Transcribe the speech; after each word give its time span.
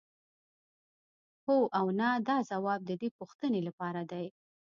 هو 1.45 1.57
او 1.79 1.85
نه 1.99 2.09
دا 2.27 2.37
ځواب 2.51 2.79
د 2.85 2.91
دې 3.01 3.09
پوښتنې 3.19 3.61
لپاره 3.67 4.01
دی. 4.11 4.25